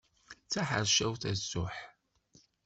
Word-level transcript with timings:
D 0.43 0.47
taḥercawt 0.51 1.23
azuḥ. 1.31 1.75